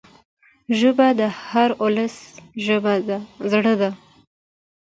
ژبه 0.79 1.07
د 1.19 1.21
هر 1.45 1.69
ولس 1.83 2.15
زړه 3.51 3.73
ده 3.81 3.89